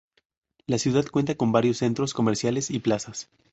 [0.65, 3.29] La ciudad cuenta con varios centros comerciales y plazas.